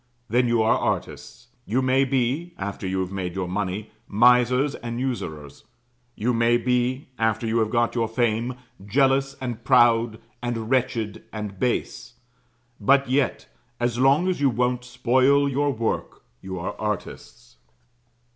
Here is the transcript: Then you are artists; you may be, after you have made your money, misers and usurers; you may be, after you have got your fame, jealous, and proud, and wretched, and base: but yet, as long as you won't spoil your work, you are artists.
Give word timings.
Then 0.29 0.47
you 0.47 0.63
are 0.63 0.79
artists; 0.79 1.49
you 1.63 1.83
may 1.83 2.05
be, 2.05 2.55
after 2.57 2.87
you 2.87 3.01
have 3.01 3.11
made 3.11 3.35
your 3.35 3.47
money, 3.47 3.91
misers 4.09 4.73
and 4.73 4.99
usurers; 4.99 5.63
you 6.15 6.33
may 6.33 6.57
be, 6.57 7.09
after 7.19 7.45
you 7.45 7.59
have 7.59 7.69
got 7.69 7.93
your 7.93 8.07
fame, 8.07 8.55
jealous, 8.83 9.35
and 9.39 9.63
proud, 9.63 10.17
and 10.41 10.71
wretched, 10.71 11.25
and 11.31 11.59
base: 11.59 12.15
but 12.79 13.09
yet, 13.11 13.45
as 13.79 13.99
long 13.99 14.27
as 14.27 14.41
you 14.41 14.49
won't 14.49 14.83
spoil 14.83 15.47
your 15.47 15.69
work, 15.69 16.23
you 16.41 16.57
are 16.57 16.75
artists. 16.79 17.57